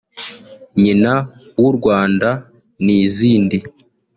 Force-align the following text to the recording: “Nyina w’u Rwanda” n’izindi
“Nyina 0.81 1.13
w’u 1.61 1.71
Rwanda” 1.77 2.29
n’izindi 2.83 3.57